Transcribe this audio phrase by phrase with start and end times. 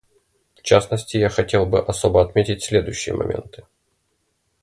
[0.55, 3.67] В частности, я хотел бы особо отметить следующее моменты.